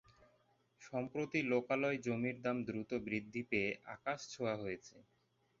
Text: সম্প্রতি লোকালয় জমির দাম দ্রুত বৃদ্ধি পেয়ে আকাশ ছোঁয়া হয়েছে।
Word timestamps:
সম্প্রতি 0.81 1.39
লোকালয় 1.51 1.97
জমির 2.05 2.37
দাম 2.41 2.57
দ্রুত 2.67 2.91
বৃদ্ধি 3.05 3.41
পেয়ে 3.49 3.69
আকাশ 3.95 4.19
ছোঁয়া 4.33 4.55
হয়েছে। 4.55 4.95